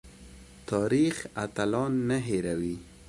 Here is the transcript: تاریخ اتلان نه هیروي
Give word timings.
تاریخ 0.69 1.15
اتلان 1.43 1.91
نه 2.09 2.17
هیروي 2.27 2.75